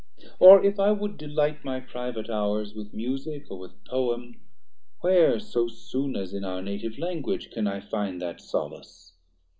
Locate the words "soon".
5.67-6.15